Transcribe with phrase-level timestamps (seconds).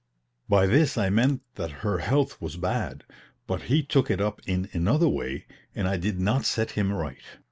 [0.49, 3.03] By this I meant that her health was bad;
[3.45, 7.21] but he took it up in another way, and I did not set him right.